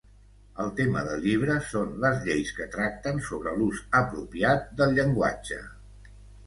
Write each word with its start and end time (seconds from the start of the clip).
El 0.61 0.69
tema 0.79 1.03
del 1.07 1.21
llibre 1.25 1.57
són 1.73 1.91
les 2.05 2.25
lleis 2.29 2.55
que 2.61 2.69
tracten 2.77 3.23
sobre 3.29 3.55
l'ús 3.61 3.87
apropiat 4.03 4.69
del 4.83 4.99
llenguatge. 5.01 5.63